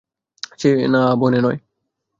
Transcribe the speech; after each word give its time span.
সেনা 0.59 1.01
বনে 1.15 1.39
নয়। 1.41 1.57